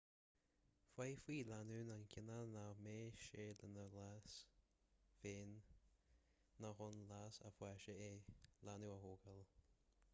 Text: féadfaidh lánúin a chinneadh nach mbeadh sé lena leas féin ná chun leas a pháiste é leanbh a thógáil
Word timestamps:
féadfaidh 0.91 1.49
lánúin 1.49 1.89
a 1.95 1.97
chinneadh 2.13 2.47
nach 2.53 2.71
mbeadh 2.85 3.19
sé 3.25 3.43
lena 3.59 3.83
leas 3.97 4.37
féin 5.19 5.53
ná 6.65 6.71
chun 6.79 6.97
leas 7.11 7.37
a 7.51 7.51
pháiste 7.59 7.95
é 8.07 8.09
leanbh 8.69 8.95
a 8.95 8.97
thógáil 9.05 9.45